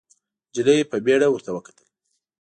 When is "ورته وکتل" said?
1.29-1.85